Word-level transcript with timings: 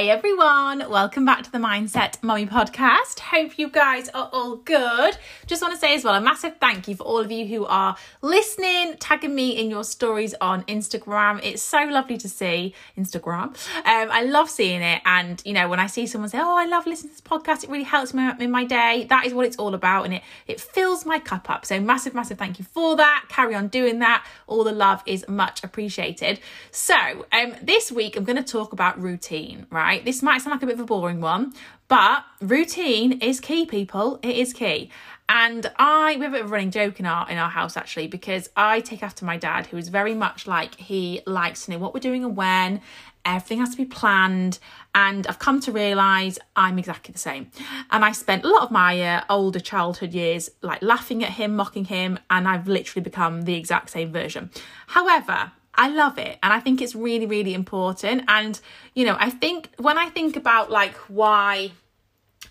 Hey 0.00 0.08
everyone, 0.08 0.88
welcome 0.88 1.26
back 1.26 1.42
to 1.42 1.52
the 1.52 1.58
Mindset 1.58 2.22
Mommy 2.22 2.46
podcast. 2.46 3.20
Hope 3.20 3.58
you 3.58 3.68
guys 3.68 4.08
are 4.08 4.30
all 4.32 4.56
good. 4.56 5.18
Just 5.46 5.60
want 5.60 5.74
to 5.74 5.78
say 5.78 5.94
as 5.94 6.04
well 6.04 6.14
a 6.14 6.22
massive 6.22 6.56
thank 6.58 6.88
you 6.88 6.96
for 6.96 7.02
all 7.02 7.18
of 7.18 7.30
you 7.30 7.44
who 7.46 7.66
are 7.66 7.94
listening, 8.22 8.96
tagging 8.98 9.34
me 9.34 9.50
in 9.50 9.68
your 9.68 9.84
stories 9.84 10.34
on 10.40 10.62
Instagram. 10.62 11.38
It's 11.42 11.60
so 11.60 11.84
lovely 11.84 12.16
to 12.16 12.30
see 12.30 12.74
Instagram. 12.96 13.48
Um, 13.76 14.08
I 14.10 14.22
love 14.22 14.48
seeing 14.48 14.80
it, 14.80 15.02
and 15.04 15.42
you 15.44 15.52
know 15.52 15.68
when 15.68 15.78
I 15.78 15.86
see 15.86 16.06
someone 16.06 16.30
say, 16.30 16.38
"Oh, 16.40 16.56
I 16.56 16.64
love 16.64 16.86
listening 16.86 17.14
to 17.14 17.16
this 17.16 17.30
podcast," 17.30 17.64
it 17.64 17.68
really 17.68 17.84
helps 17.84 18.14
me 18.14 18.26
in 18.40 18.50
my 18.50 18.64
day. 18.64 19.06
That 19.10 19.26
is 19.26 19.34
what 19.34 19.44
it's 19.44 19.58
all 19.58 19.74
about, 19.74 20.06
and 20.06 20.14
it 20.14 20.22
it 20.46 20.62
fills 20.62 21.04
my 21.04 21.18
cup 21.18 21.50
up. 21.50 21.66
So 21.66 21.78
massive, 21.78 22.14
massive 22.14 22.38
thank 22.38 22.58
you 22.58 22.64
for 22.64 22.96
that. 22.96 23.26
Carry 23.28 23.54
on 23.54 23.68
doing 23.68 23.98
that. 23.98 24.24
All 24.46 24.64
the 24.64 24.72
love 24.72 25.02
is 25.04 25.28
much 25.28 25.62
appreciated. 25.62 26.40
So 26.70 27.26
um, 27.32 27.54
this 27.60 27.92
week 27.92 28.16
I'm 28.16 28.24
going 28.24 28.42
to 28.42 28.50
talk 28.50 28.72
about 28.72 28.98
routine. 28.98 29.66
Right 29.68 29.89
right? 29.90 30.04
This 30.04 30.22
might 30.22 30.40
sound 30.40 30.52
like 30.52 30.62
a 30.62 30.66
bit 30.66 30.76
of 30.76 30.80
a 30.80 30.84
boring 30.84 31.20
one, 31.20 31.52
but 31.88 32.24
routine 32.40 33.20
is 33.20 33.40
key, 33.40 33.66
people. 33.66 34.20
It 34.22 34.36
is 34.36 34.52
key. 34.52 34.88
And 35.28 35.68
I, 35.76 36.14
we 36.16 36.22
have 36.24 36.32
a 36.32 36.36
bit 36.36 36.44
of 36.44 36.46
a 36.46 36.52
running 36.52 36.70
joke 36.70 37.00
in 37.00 37.06
our 37.06 37.28
in 37.28 37.38
our 37.38 37.50
house 37.50 37.76
actually, 37.76 38.06
because 38.06 38.48
I 38.56 38.80
take 38.80 39.02
after 39.02 39.24
my 39.24 39.36
dad, 39.36 39.66
who 39.66 39.76
is 39.76 39.88
very 39.88 40.14
much 40.14 40.46
like 40.46 40.76
he 40.76 41.22
likes 41.26 41.64
to 41.64 41.72
know 41.72 41.78
what 41.78 41.92
we're 41.92 42.00
doing 42.10 42.22
and 42.24 42.36
when. 42.36 42.80
Everything 43.24 43.58
has 43.58 43.70
to 43.70 43.76
be 43.76 43.84
planned, 43.84 44.58
and 44.94 45.26
I've 45.26 45.38
come 45.38 45.60
to 45.60 45.72
realise 45.72 46.38
I'm 46.56 46.78
exactly 46.78 47.12
the 47.12 47.18
same. 47.18 47.50
And 47.90 48.02
I 48.02 48.12
spent 48.12 48.44
a 48.44 48.48
lot 48.48 48.62
of 48.62 48.70
my 48.70 48.92
uh, 49.02 49.24
older 49.28 49.60
childhood 49.60 50.14
years 50.14 50.50
like 50.62 50.80
laughing 50.82 51.22
at 51.22 51.32
him, 51.32 51.54
mocking 51.54 51.84
him, 51.84 52.18
and 52.30 52.48
I've 52.48 52.66
literally 52.66 53.02
become 53.02 53.42
the 53.42 53.56
exact 53.56 53.90
same 53.90 54.10
version. 54.10 54.50
However, 54.86 55.52
I 55.74 55.88
love 55.88 56.18
it 56.18 56.38
and 56.42 56.52
I 56.52 56.60
think 56.60 56.82
it's 56.82 56.94
really 56.94 57.26
really 57.26 57.54
important 57.54 58.24
and 58.28 58.60
you 58.94 59.04
know 59.06 59.16
I 59.18 59.30
think 59.30 59.70
when 59.78 59.98
I 59.98 60.08
think 60.08 60.36
about 60.36 60.70
like 60.70 60.94
why 61.08 61.72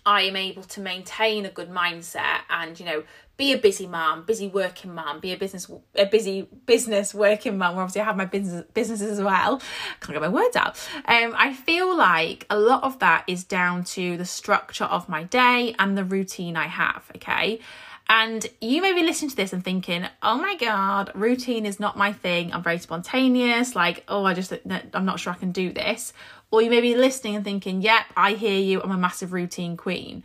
I 0.05 0.23
am 0.23 0.35
able 0.35 0.63
to 0.63 0.81
maintain 0.81 1.45
a 1.45 1.49
good 1.49 1.69
mindset 1.69 2.39
and 2.49 2.79
you 2.79 2.85
know 2.85 3.03
be 3.39 3.53
a 3.53 3.57
busy 3.57 3.87
mom, 3.87 4.25
busy 4.25 4.47
working 4.47 4.93
mom, 4.93 5.21
be 5.21 5.31
a 5.31 5.37
business 5.37 5.71
a 5.95 6.05
busy 6.05 6.47
business 6.65 7.13
working 7.13 7.57
mom. 7.57 7.77
Obviously, 7.77 8.01
I 8.01 8.03
have 8.03 8.17
my 8.17 8.25
business 8.25 8.65
businesses 8.73 9.17
as 9.17 9.23
well. 9.23 9.61
Can't 10.01 10.13
get 10.13 10.21
my 10.21 10.27
words 10.27 10.57
out. 10.57 10.77
Um, 11.05 11.33
I 11.37 11.53
feel 11.53 11.95
like 11.95 12.45
a 12.49 12.59
lot 12.59 12.83
of 12.83 12.99
that 12.99 13.23
is 13.27 13.45
down 13.45 13.85
to 13.95 14.17
the 14.17 14.25
structure 14.25 14.83
of 14.83 15.07
my 15.07 15.23
day 15.23 15.73
and 15.79 15.97
the 15.97 16.03
routine 16.03 16.57
I 16.57 16.67
have. 16.67 17.09
Okay, 17.15 17.61
and 18.09 18.47
you 18.59 18.81
may 18.81 18.93
be 18.93 19.03
listening 19.03 19.29
to 19.29 19.35
this 19.35 19.53
and 19.53 19.63
thinking, 19.63 20.03
oh 20.23 20.39
my 20.39 20.55
God, 20.55 21.11
routine 21.13 21.67
is 21.67 21.79
not 21.79 21.95
my 21.95 22.11
thing. 22.11 22.51
I'm 22.51 22.63
very 22.63 22.79
spontaneous. 22.79 23.75
Like, 23.75 24.03
oh, 24.07 24.25
I 24.25 24.33
just, 24.33 24.51
I'm 24.93 25.05
not 25.05 25.19
sure 25.19 25.31
I 25.31 25.35
can 25.35 25.51
do 25.51 25.71
this. 25.71 26.11
Or 26.49 26.63
you 26.63 26.71
may 26.71 26.81
be 26.81 26.95
listening 26.95 27.35
and 27.35 27.45
thinking, 27.45 27.83
yep, 27.83 28.05
I 28.17 28.33
hear 28.33 28.59
you. 28.59 28.81
I'm 28.81 28.89
a 28.89 28.97
massive 28.97 29.31
routine 29.31 29.77
queen. 29.77 30.23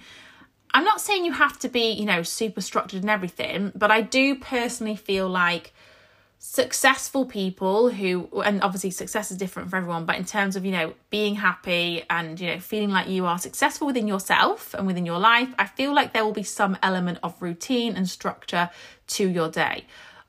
I'm 0.73 0.85
not 0.85 1.03
saying 1.03 1.27
you 1.27 1.33
have 1.33 1.59
to 1.59 1.69
be, 1.69 1.93
you 1.93 2.07
know, 2.07 2.23
super 2.23 2.63
structured 2.63 3.03
and 3.03 3.11
everything, 3.11 3.71
but 3.75 3.91
I 3.91 4.01
do 4.01 4.35
personally 4.35 4.97
feel 4.97 5.29
like 5.29 5.75
successful 6.47 7.25
people 7.25 7.89
who 7.89 8.29
and 8.45 8.63
obviously 8.63 8.91
success 8.91 9.31
is 9.31 9.39
different 9.39 9.71
for 9.71 9.77
everyone 9.77 10.05
but 10.05 10.17
in 10.17 10.27
terms 10.27 10.57
of 10.57 10.65
you 10.65 10.71
know 10.71 10.93
being 11.09 11.35
happy 11.35 12.05
and 12.11 12.39
you 12.39 12.47
know 12.47 12.61
feeling 12.61 12.91
like 12.91 13.09
you 13.09 13.25
are 13.25 13.39
successful 13.39 13.87
within 13.87 14.07
yourself 14.07 14.75
and 14.75 14.87
within 14.87 15.07
your 15.07 15.19
life 15.19 15.49
i 15.59 15.65
feel 15.65 15.95
like 15.95 16.13
there 16.13 16.23
will 16.23 16.35
be 16.35 16.43
some 16.43 16.77
element 16.83 17.19
of 17.23 17.35
routine 17.41 17.97
and 17.97 18.11
structure 18.11 18.69
to 19.07 19.27
your 19.27 19.49
day. 19.49 19.87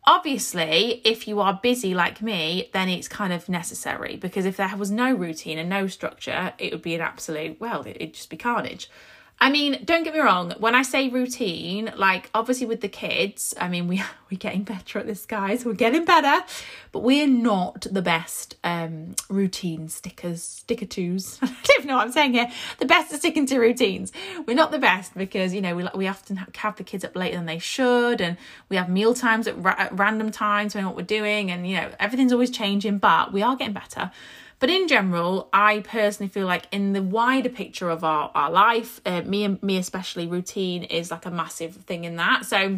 Obviously 0.08 1.02
if 1.04 1.28
you 1.28 1.42
are 1.42 1.60
busy 1.62 1.94
like 1.94 2.22
me 2.22 2.70
then 2.72 2.88
it's 2.88 3.10
kind 3.10 3.34
of 3.34 3.50
necessary 3.50 4.16
because 4.16 4.46
if 4.46 4.56
there 4.56 4.78
was 4.78 4.90
no 4.90 5.14
routine 5.14 5.60
and 5.60 5.70
no 5.70 5.88
structure 5.88 6.54
it 6.58 6.72
would 6.72 6.82
be 6.82 6.96
an 6.96 7.02
absolute 7.02 7.60
well 7.60 7.86
it'd 7.86 8.14
just 8.14 8.30
be 8.30 8.38
carnage 8.38 8.90
I 9.38 9.50
mean, 9.50 9.84
don't 9.84 10.04
get 10.04 10.14
me 10.14 10.22
wrong, 10.22 10.54
when 10.60 10.76
I 10.76 10.82
say 10.82 11.10
routine, 11.10 11.92
like 11.98 12.30
obviously 12.34 12.66
with 12.68 12.80
the 12.80 12.88
kids, 12.88 13.54
I 13.60 13.68
mean 13.68 13.88
we 13.88 14.02
we're 14.32 14.38
getting 14.38 14.64
better 14.64 15.00
at 15.00 15.08
this, 15.08 15.26
guys. 15.26 15.66
We're 15.66 15.74
getting 15.74 16.06
better, 16.06 16.44
but 16.92 17.00
we're 17.00 17.28
not 17.28 17.86
the 17.92 18.02
best 18.02 18.56
um 18.64 19.16
routine 19.30 19.90
stickers, 19.90 20.42
sticker 20.42 20.86
twos. 20.86 21.38
I 21.44 21.54
don't 21.64 21.86
know 21.86 21.98
what 21.98 22.08
I'm 22.08 22.14
saying 22.14 22.34
here. 22.34 22.50
The 22.80 22.86
best 22.86 23.14
at 23.14 23.20
sticking 23.20 23.46
to 23.48 23.60
routines. 23.60 24.14
We're 24.48 24.56
not 24.56 24.72
the 24.72 24.80
best 24.80 25.14
because 25.16 25.54
you 25.54 25.62
know 25.62 25.76
we 25.76 25.86
we 25.94 26.08
often 26.08 26.38
have 26.38 26.76
the 26.78 26.84
kids 26.84 27.04
up 27.04 27.16
later 27.16 27.36
than 27.36 27.46
they 27.46 27.60
should, 27.60 28.22
and 28.22 28.38
we 28.70 28.78
have 28.78 28.90
meal 28.90 29.14
times 29.14 29.48
at, 29.48 29.62
ra- 29.62 29.76
at 29.78 29.98
random 29.98 30.32
times, 30.32 30.76
knowing 30.76 30.88
what 30.88 30.96
we're 30.96 31.04
doing, 31.04 31.52
and 31.52 31.68
you 31.70 31.76
know 31.76 31.92
everything's 32.00 32.32
always 32.32 32.52
changing. 32.52 33.00
But 33.00 33.34
we 33.34 33.42
are 33.42 33.56
getting 33.58 33.74
better. 33.74 34.12
But 34.60 34.70
in 34.70 34.88
general, 34.88 35.50
I 35.52 35.80
personally 35.80 36.30
feel 36.30 36.48
like 36.48 36.68
in 36.72 36.94
the 36.94 37.02
wider 37.02 37.50
picture 37.50 37.90
of 37.90 38.04
our, 38.04 38.32
our 38.34 38.50
life, 38.50 39.02
uh, 39.06 39.22
me 39.22 39.44
and 39.44 39.62
me 39.62 39.78
especially, 39.78 40.28
routine 40.28 40.84
is 40.84 41.12
like 41.12 41.26
a 41.26 41.32
massive 41.32 41.76
thing 41.76 42.06
in 42.06 42.16
that. 42.16 42.46
So 42.46 42.78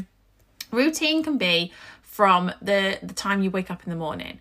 routine 0.72 1.24
can 1.24 1.38
be 1.38 1.72
from 2.18 2.52
the 2.64 2.98
the 3.04 3.14
time 3.14 3.44
you 3.44 3.52
wake 3.52 3.70
up 3.70 3.84
in 3.84 3.92
the 3.92 3.96
morning. 3.96 4.40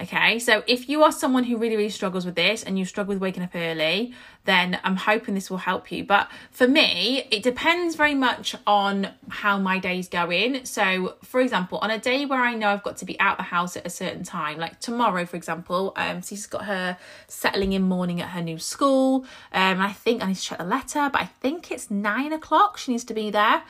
Okay, 0.00 0.38
so 0.38 0.62
if 0.66 0.88
you 0.88 1.02
are 1.02 1.10
someone 1.10 1.42
who 1.42 1.58
really, 1.58 1.76
really 1.76 1.90
struggles 1.90 2.24
with 2.24 2.36
this 2.36 2.62
and 2.62 2.78
you 2.78 2.84
struggle 2.84 3.14
with 3.14 3.20
waking 3.20 3.42
up 3.42 3.50
early, 3.54 4.14
then 4.44 4.78
I'm 4.84 4.94
hoping 4.94 5.34
this 5.34 5.50
will 5.50 5.58
help 5.58 5.90
you. 5.90 6.04
But 6.04 6.30
for 6.52 6.68
me, 6.68 7.24
it 7.32 7.42
depends 7.42 7.96
very 7.96 8.14
much 8.14 8.54
on 8.64 9.08
how 9.28 9.58
my 9.58 9.80
day's 9.80 10.08
going. 10.08 10.64
So, 10.64 11.16
for 11.22 11.40
example, 11.40 11.78
on 11.78 11.90
a 11.90 11.98
day 11.98 12.24
where 12.26 12.40
I 12.40 12.54
know 12.54 12.68
I've 12.68 12.84
got 12.84 12.96
to 12.98 13.04
be 13.04 13.18
out 13.18 13.38
the 13.38 13.42
house 13.42 13.76
at 13.76 13.84
a 13.84 13.90
certain 13.90 14.22
time, 14.22 14.56
like 14.56 14.78
tomorrow, 14.78 15.26
for 15.26 15.36
example, 15.36 15.92
um, 15.96 16.22
she's 16.22 16.46
got 16.46 16.64
her 16.66 16.96
settling 17.26 17.72
in 17.72 17.82
morning 17.82 18.22
at 18.22 18.28
her 18.28 18.42
new 18.42 18.58
school. 18.58 19.26
Um, 19.52 19.80
I 19.80 19.92
think 19.92 20.22
I 20.22 20.28
need 20.28 20.36
to 20.36 20.42
check 20.42 20.58
the 20.58 20.64
letter, 20.64 21.10
but 21.12 21.20
I 21.20 21.26
think 21.42 21.72
it's 21.72 21.90
nine 21.90 22.32
o'clock. 22.32 22.78
She 22.78 22.92
needs 22.92 23.04
to 23.04 23.14
be 23.14 23.30
there. 23.30 23.64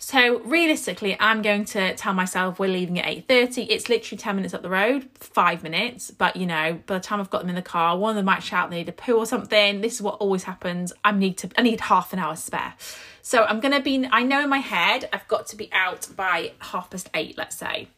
So 0.00 0.38
realistically, 0.40 1.16
I'm 1.18 1.42
going 1.42 1.64
to 1.66 1.92
tell 1.96 2.14
myself 2.14 2.60
we're 2.60 2.68
leaving 2.70 3.00
at 3.00 3.26
8.30. 3.26 3.66
It's 3.68 3.88
literally 3.88 4.16
10 4.16 4.36
minutes 4.36 4.54
up 4.54 4.62
the 4.62 4.70
road, 4.70 5.08
five 5.14 5.64
minutes. 5.64 6.12
But, 6.12 6.36
you 6.36 6.46
know, 6.46 6.78
by 6.86 6.94
the 6.94 7.00
time 7.00 7.20
I've 7.20 7.30
got 7.30 7.40
them 7.40 7.48
in 7.48 7.56
the 7.56 7.62
car, 7.62 7.98
one 7.98 8.10
of 8.10 8.16
them 8.16 8.24
might 8.24 8.44
shout 8.44 8.70
they 8.70 8.76
need 8.76 8.88
a 8.88 8.92
poo 8.92 9.16
or 9.16 9.26
something. 9.26 9.80
This 9.80 9.94
is 9.94 10.02
what 10.02 10.14
always 10.14 10.44
happens. 10.44 10.92
I 11.04 11.10
need 11.10 11.36
to, 11.38 11.50
I 11.58 11.62
need 11.62 11.80
half 11.80 12.12
an 12.12 12.20
hour 12.20 12.36
spare. 12.36 12.74
So 13.22 13.42
I'm 13.44 13.60
to 13.60 13.80
be, 13.80 14.08
I 14.12 14.22
know 14.22 14.40
in 14.40 14.48
my 14.48 14.58
head, 14.58 15.08
I've 15.12 15.26
got 15.26 15.48
to 15.48 15.56
be 15.56 15.68
out 15.72 16.06
by 16.14 16.52
half 16.60 16.90
past 16.90 17.10
eight, 17.14 17.36
let's 17.36 17.56
say. 17.56 17.88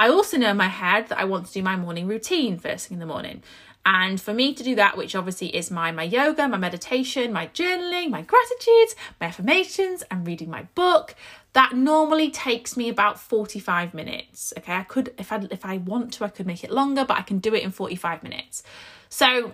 I 0.00 0.08
also 0.08 0.36
know 0.36 0.50
in 0.50 0.56
my 0.56 0.66
head 0.66 1.08
that 1.08 1.20
I 1.20 1.24
want 1.24 1.46
to 1.46 1.52
do 1.52 1.62
my 1.62 1.76
morning 1.76 2.08
routine 2.08 2.58
first 2.58 2.88
thing 2.88 2.96
in 2.96 3.00
the 3.00 3.06
morning. 3.06 3.44
And 3.86 4.20
for 4.20 4.32
me 4.32 4.54
to 4.54 4.62
do 4.62 4.74
that, 4.76 4.96
which 4.96 5.14
obviously 5.14 5.54
is 5.54 5.70
my 5.70 5.92
my 5.92 6.04
yoga, 6.04 6.48
my 6.48 6.56
meditation, 6.56 7.32
my 7.32 7.48
journaling, 7.48 8.10
my 8.10 8.22
gratitudes, 8.22 8.96
my 9.20 9.26
affirmations, 9.26 10.02
and 10.10 10.26
reading 10.26 10.50
my 10.50 10.62
book, 10.74 11.14
that 11.52 11.74
normally 11.74 12.30
takes 12.30 12.76
me 12.76 12.88
about 12.88 13.20
45 13.20 13.92
minutes. 13.92 14.54
Okay, 14.58 14.72
I 14.72 14.84
could 14.84 15.14
if 15.18 15.30
I 15.32 15.46
if 15.50 15.64
I 15.64 15.78
want 15.78 16.14
to, 16.14 16.24
I 16.24 16.28
could 16.28 16.46
make 16.46 16.64
it 16.64 16.70
longer, 16.70 17.04
but 17.04 17.18
I 17.18 17.22
can 17.22 17.38
do 17.38 17.54
it 17.54 17.62
in 17.62 17.70
45 17.70 18.22
minutes. 18.22 18.62
So 19.10 19.52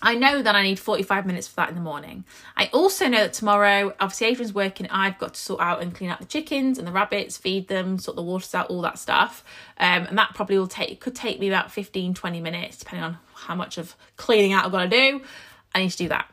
I 0.00 0.14
know 0.14 0.42
that 0.42 0.54
I 0.54 0.62
need 0.62 0.78
45 0.78 1.26
minutes 1.26 1.48
for 1.48 1.56
that 1.56 1.70
in 1.70 1.74
the 1.74 1.80
morning. 1.80 2.24
I 2.56 2.66
also 2.72 3.08
know 3.08 3.18
that 3.18 3.32
tomorrow, 3.32 3.94
obviously, 3.98 4.28
Adrian's 4.28 4.54
working, 4.54 4.86
I've 4.90 5.18
got 5.18 5.34
to 5.34 5.40
sort 5.40 5.60
out 5.60 5.82
and 5.82 5.92
clean 5.92 6.08
out 6.08 6.20
the 6.20 6.24
chickens 6.24 6.78
and 6.78 6.86
the 6.86 6.92
rabbits, 6.92 7.36
feed 7.36 7.66
them, 7.66 7.98
sort 7.98 8.14
the 8.14 8.22
waters 8.22 8.54
out, 8.54 8.70
all 8.70 8.80
that 8.82 8.98
stuff. 8.98 9.44
Um, 9.78 10.06
and 10.06 10.16
that 10.16 10.34
probably 10.34 10.56
will 10.56 10.68
take, 10.68 11.00
could 11.00 11.16
take 11.16 11.40
me 11.40 11.48
about 11.48 11.72
15, 11.72 12.14
20 12.14 12.40
minutes, 12.40 12.76
depending 12.76 13.04
on 13.04 13.18
how 13.46 13.54
much 13.54 13.78
of 13.78 13.96
cleaning 14.16 14.52
out 14.52 14.64
I've 14.64 14.72
got 14.72 14.84
to 14.84 14.88
do. 14.88 15.22
I 15.74 15.80
need 15.80 15.90
to 15.90 15.96
do 15.96 16.08
that. 16.08 16.30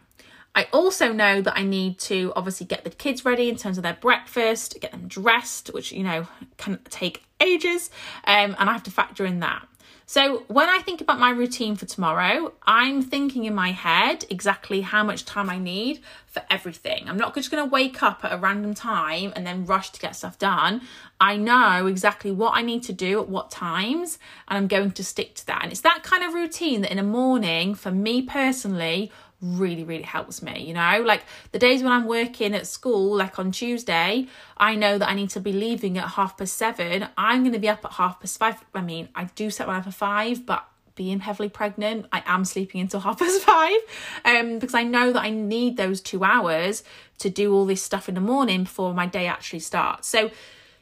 I 0.56 0.68
also 0.72 1.12
know 1.12 1.42
that 1.42 1.58
I 1.58 1.64
need 1.64 2.00
to 2.00 2.32
obviously 2.36 2.66
get 2.66 2.86
the 2.86 2.90
kids 2.90 3.26
ready 3.26 3.50
in 3.50 3.58
terms 3.58 3.78
of 3.78 3.84
their 3.84 3.98
breakfast, 4.00 4.78
get 4.80 4.92
them 4.92 5.08
dressed, 5.08 5.68
which, 5.74 5.92
you 5.92 6.04
know, 6.04 6.28
can 6.58 6.80
take 6.90 7.26
ages. 7.42 7.90
Um, 8.24 8.56
and 8.58 8.70
I 8.70 8.74
have 8.74 8.84
to 8.84 8.92
factor 8.92 9.26
in 9.26 9.42
that. 9.42 9.68
So, 10.08 10.44
when 10.50 10.70
I 10.70 10.80
think 10.80 11.02
about 11.02 11.20
my 11.20 11.32
routine 11.32 11.76
for 11.76 11.88
tomorrow, 11.88 12.54
I'm 12.68 13.02
thinking 13.02 13.46
in 13.46 13.56
my 13.56 13.72
head 13.72 14.24
exactly 14.30 14.82
how 14.82 15.04
much 15.04 15.26
time 15.26 15.50
I 15.50 15.58
need 15.58 16.02
for 16.28 16.44
everything. 16.48 17.10
I'm 17.10 17.18
not 17.18 17.34
just 17.34 17.50
going 17.50 17.64
to 17.64 17.70
wake 17.70 18.04
up 18.04 18.24
at 18.24 18.32
a 18.32 18.38
random 18.38 18.76
time 18.76 19.34
and 19.36 19.48
then 19.48 19.66
rush 19.66 19.90
to 19.92 20.00
get 20.00 20.16
stuff 20.16 20.38
done. 20.38 20.82
I 21.20 21.38
know 21.38 21.88
exactly 21.88 22.32
what 22.32 22.56
I 22.56 22.62
need 22.62 22.84
to 22.84 22.94
do 22.94 23.20
at 23.20 23.30
what 23.30 23.50
times, 23.50 24.20
and 24.48 24.58
I'm 24.60 24.68
going 24.68 24.92
to 24.92 25.04
stick 25.04 25.34
to 25.36 25.48
that. 25.48 25.64
And 25.64 25.72
it's 25.72 25.82
that 25.82 26.04
kind 26.04 26.24
of 26.24 26.36
routine 26.36 26.82
that 26.82 26.92
in 26.92 27.00
a 27.00 27.04
morning, 27.04 27.74
for 27.74 27.90
me 27.90 28.22
personally, 28.22 29.12
really 29.42 29.84
really 29.84 30.04
helps 30.04 30.42
me 30.42 30.64
you 30.66 30.74
know? 30.74 31.04
Like 31.06 31.24
the 31.52 31.60
days 31.60 31.84
when 31.84 31.92
i'm 31.92 32.06
working 32.06 32.54
at 32.54 32.68
school 32.68 33.16
like 33.16 33.38
on 33.38 33.52
tuesday 33.52 34.28
i 34.58 34.76
know 34.76 34.98
that 34.98 35.10
i 35.10 35.14
need 35.14 35.30
to 35.32 35.40
be 35.40 35.54
leaving 35.54 35.98
at 35.98 36.10
half 36.10 36.38
past 36.38 36.56
seven. 36.56 37.08
I'm 37.18 37.42
going 37.42 37.54
to 37.54 37.60
be 37.60 37.70
up 37.70 37.84
at 37.86 37.94
half 37.94 38.20
past 38.20 38.38
five. 38.38 38.64
I 38.74 38.82
mean 38.82 39.10
i 39.16 39.26
do 39.36 39.50
set 39.50 39.68
my 39.68 39.78
up 39.78 39.86
for 39.86 39.92
five 39.92 40.46
but 40.46 40.66
being 40.96 41.20
heavily 41.20 41.50
pregnant 41.50 42.06
i 42.14 42.24
am 42.26 42.46
sleeping 42.46 42.80
until 42.80 43.00
half 43.02 43.20
past 43.20 43.42
five 43.42 43.80
um 44.24 44.60
because 44.60 44.74
i 44.74 44.84
know 44.84 45.12
that 45.12 45.22
i 45.22 45.30
need 45.30 45.76
those 45.76 46.00
two 46.00 46.24
hours 46.24 46.84
to 47.20 47.30
do 47.30 47.54
all 47.54 47.66
this 47.66 47.82
stuff 47.82 48.10
in 48.10 48.16
the 48.16 48.22
morning 48.22 48.64
before 48.64 48.94
my 48.94 49.06
day 49.06 49.28
actually 49.28 49.60
starts. 49.60 50.08
So 50.08 50.32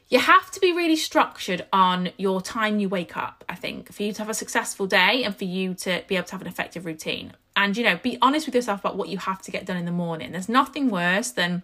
you 0.08 0.18
have 0.18 0.50
to 0.50 0.60
be 0.60 0.72
really 0.72 0.96
structured 0.96 1.66
on 1.72 2.10
your 2.16 2.42
time 2.42 2.78
you 2.78 2.88
wake 2.88 3.16
up, 3.16 3.44
I 3.48 3.54
think, 3.54 3.92
for 3.92 4.02
you 4.02 4.12
to 4.12 4.18
have 4.18 4.28
a 4.28 4.34
successful 4.34 4.86
day 4.86 5.24
and 5.24 5.34
for 5.34 5.44
you 5.44 5.74
to 5.74 6.02
be 6.06 6.16
able 6.16 6.26
to 6.26 6.32
have 6.32 6.42
an 6.42 6.46
effective 6.46 6.84
routine. 6.84 7.32
And, 7.56 7.76
you 7.76 7.84
know, 7.84 7.98
be 8.02 8.18
honest 8.20 8.46
with 8.46 8.54
yourself 8.54 8.80
about 8.80 8.96
what 8.96 9.08
you 9.08 9.18
have 9.18 9.40
to 9.42 9.50
get 9.50 9.64
done 9.64 9.76
in 9.76 9.84
the 9.84 9.92
morning. 9.92 10.32
There's 10.32 10.48
nothing 10.48 10.90
worse 10.90 11.30
than 11.30 11.62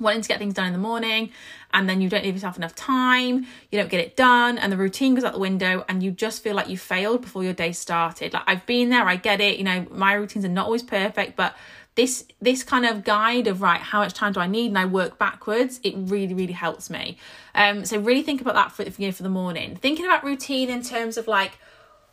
wanting 0.00 0.22
to 0.22 0.28
get 0.28 0.38
things 0.38 0.54
done 0.54 0.66
in 0.66 0.72
the 0.72 0.78
morning 0.78 1.30
and 1.72 1.88
then 1.88 2.00
you 2.00 2.08
don't 2.08 2.24
give 2.24 2.34
yourself 2.34 2.56
enough 2.56 2.74
time 2.74 3.46
you 3.70 3.78
don't 3.78 3.90
get 3.90 4.00
it 4.00 4.16
done 4.16 4.56
and 4.56 4.72
the 4.72 4.76
routine 4.76 5.14
goes 5.14 5.24
out 5.24 5.32
the 5.32 5.38
window 5.38 5.84
and 5.88 6.02
you 6.02 6.10
just 6.10 6.42
feel 6.42 6.54
like 6.54 6.68
you 6.68 6.78
failed 6.78 7.20
before 7.20 7.44
your 7.44 7.52
day 7.52 7.70
started 7.70 8.32
like 8.32 8.42
i've 8.46 8.64
been 8.66 8.88
there 8.88 9.06
i 9.06 9.16
get 9.16 9.40
it 9.40 9.58
you 9.58 9.64
know 9.64 9.86
my 9.90 10.14
routines 10.14 10.44
are 10.44 10.48
not 10.48 10.64
always 10.64 10.82
perfect 10.82 11.36
but 11.36 11.54
this 11.96 12.24
this 12.40 12.62
kind 12.62 12.86
of 12.86 13.04
guide 13.04 13.46
of 13.46 13.62
right 13.62 13.80
how 13.80 14.00
much 14.00 14.14
time 14.14 14.32
do 14.32 14.40
i 14.40 14.46
need 14.46 14.68
and 14.68 14.78
i 14.78 14.84
work 14.84 15.18
backwards 15.18 15.80
it 15.82 15.94
really 15.96 16.34
really 16.34 16.52
helps 16.52 16.88
me. 16.90 17.18
Um 17.54 17.84
so 17.84 17.98
really 17.98 18.22
think 18.22 18.40
about 18.40 18.54
that 18.54 18.72
for 18.72 18.82
you 18.82 19.08
know 19.08 19.12
for 19.12 19.22
the 19.22 19.28
morning. 19.28 19.76
Thinking 19.76 20.04
about 20.04 20.24
routine 20.24 20.70
in 20.70 20.82
terms 20.82 21.16
of 21.16 21.26
like 21.26 21.58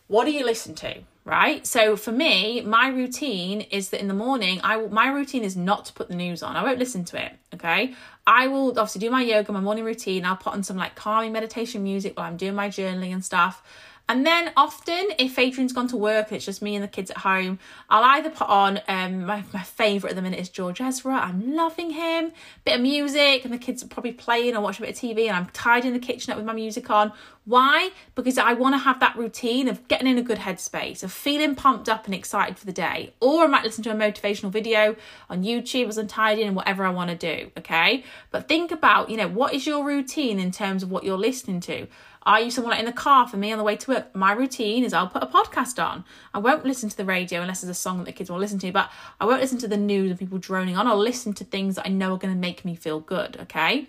what 0.08 0.26
do 0.26 0.32
you 0.32 0.46
listen 0.46 0.74
to 0.76 1.02
right? 1.26 1.68
So 1.68 1.96
for 1.96 2.12
me 2.12 2.62
my 2.62 2.88
routine 2.88 3.62
is 3.62 3.90
that 3.90 4.00
in 4.00 4.08
the 4.08 4.14
morning 4.14 4.60
i 4.64 4.78
my 4.88 5.10
routine 5.10 5.44
is 5.44 5.56
not 5.56 5.86
to 5.86 5.94
put 5.94 6.08
the 6.08 6.16
news 6.16 6.42
on. 6.42 6.56
I 6.56 6.64
won't 6.64 6.80
listen 6.80 7.06
to 7.06 7.24
it 7.24 7.34
okay? 7.54 7.94
I 8.26 8.48
will 8.48 8.70
obviously 8.70 9.00
do 9.00 9.12
my 9.12 9.22
yoga 9.22 9.52
my 9.52 9.60
morning 9.60 9.84
routine. 9.84 10.26
I'll 10.26 10.38
put 10.38 10.54
on 10.54 10.64
some 10.64 10.78
like 10.78 10.96
calming 10.96 11.32
meditation 11.32 11.84
music 11.84 12.18
while 12.18 12.26
i'm 12.26 12.38
doing 12.38 12.56
my 12.56 12.70
journaling 12.70 13.14
and 13.14 13.24
stuff 13.24 13.62
and 14.10 14.26
then 14.26 14.52
often, 14.56 15.10
if 15.20 15.38
Adrian's 15.38 15.74
gone 15.74 15.88
to 15.90 15.98
work 15.98 16.32
it's 16.32 16.46
just 16.46 16.62
me 16.62 16.76
and 16.76 16.84
the 16.84 16.88
kids 16.88 17.12
at 17.12 17.18
home, 17.18 17.60
I'll 17.90 18.04
either 18.04 18.30
put 18.30 18.48
on 18.48 18.80
um, 18.88 19.26
my, 19.26 19.44
my 19.54 19.64
favourite 19.64 20.12
at 20.12 20.16
the 20.16 20.22
minute 20.22 20.40
is 20.40 20.50
George 20.50 20.80
Ezra. 20.80 21.16
I'm 21.16 21.56
loving 21.56 21.92
him. 21.92 22.32
Bit 22.64 22.76
of 22.76 22.82
music, 22.82 23.44
and 23.44 23.54
the 23.54 23.58
kids 23.58 23.84
are 23.84 23.88
probably 23.88 24.14
playing 24.14 24.56
or 24.56 24.62
watching 24.62 24.86
a 24.86 24.88
bit 24.88 24.96
of 24.96 25.02
TV, 25.02 25.28
and 25.28 25.36
I'm 25.36 25.48
tidying 25.48 25.94
the 25.94 26.00
kitchen 26.00 26.32
up 26.32 26.38
with 26.38 26.46
my 26.46 26.54
music 26.54 26.90
on. 26.90 27.12
Why? 27.44 27.92
Because 28.14 28.38
I 28.38 28.54
want 28.54 28.76
to 28.76 28.80
have 28.80 29.00
that 29.00 29.16
routine 29.16 29.70
of 29.70 29.88
getting 29.88 30.08
in 30.08 30.18
a 30.18 30.22
good 30.22 30.40
headspace, 30.40 31.02
of 31.02 31.14
feeling 31.14 31.56
pumped 31.56 31.88
up 31.88 32.06
and 32.06 32.14
excited 32.14 32.58
for 32.58 32.66
the 32.66 32.74
day. 32.74 33.14
Or 33.22 33.44
I 33.44 33.48
might 33.48 33.64
listen 33.64 33.84
to 33.86 33.92
a 33.92 33.96
motivational 33.96 34.52
video 34.52 34.98
on 35.30 35.44
YouTube 35.44 35.88
as 35.88 35.98
I'm 35.98 36.08
tidying 36.08 36.48
and 36.48 36.56
whatever 36.58 36.86
I 36.86 36.90
want 36.90 37.10
to 37.10 37.16
do. 37.16 37.52
Okay. 37.58 38.04
But 38.32 38.50
think 38.50 38.72
about, 38.72 39.10
you 39.10 39.16
know, 39.16 39.30
what 39.30 39.54
is 39.54 39.66
your 39.66 39.86
routine 39.86 40.40
in 40.40 40.52
terms 40.52 40.84
of 40.84 40.92
what 40.92 41.06
you're 41.06 41.18
listening 41.18 41.62
to? 41.62 41.88
Are 42.28 42.42
you 42.42 42.52
someone 42.52 42.78
in 42.78 42.84
the 42.84 42.92
car 42.92 43.26
for 43.26 43.38
me 43.38 43.54
on 43.54 43.58
the 43.58 43.64
way 43.64 43.78
to 43.78 43.92
work? 43.92 44.14
My 44.14 44.34
routine 44.34 44.84
is 44.84 44.92
I'll 44.92 45.08
put 45.08 45.24
a 45.24 45.28
podcast 45.28 45.82
on. 45.82 46.04
I 46.34 46.40
won't 46.40 46.66
listen 46.66 46.90
to 46.90 46.98
the 46.98 47.06
radio 47.06 47.40
unless 47.40 47.62
there's 47.62 47.72
a 47.72 47.74
song 47.74 48.00
that 48.00 48.04
the 48.04 48.12
kids 48.12 48.28
to 48.28 48.36
listen 48.36 48.60
to, 48.60 48.72
but 48.74 48.92
I 49.22 49.26
won't 49.26 49.40
listen 49.40 49.58
to 49.60 49.68
the 49.68 49.78
news 49.78 50.10
and 50.10 50.20
people 50.20 50.38
droning 50.38 50.76
on. 50.76 50.88
I'll 50.88 50.98
listen 50.98 51.32
to 51.36 51.46
things 51.46 51.76
that 51.76 51.86
I 51.86 51.90
know 51.90 52.16
are 52.16 52.18
going 52.18 52.34
to 52.34 52.40
make 52.40 52.66
me 52.66 52.76
feel 52.76 53.00
good, 53.00 53.38
okay? 53.44 53.88